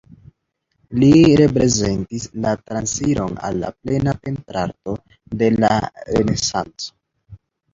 [1.01, 1.09] Li
[1.41, 4.97] reprezentis la transiron al la plena pentrarto
[5.43, 5.71] de la
[6.17, 6.91] Renesanco.